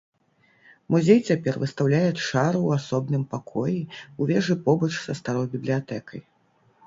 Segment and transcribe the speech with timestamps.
[0.93, 6.25] Музей цяпер выстаўляе чару ў асобным пакоі ў вежы побач са старой бібліятэкай.